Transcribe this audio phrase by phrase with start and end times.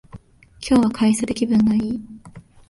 [0.67, 2.01] 今日は快晴で気分がいい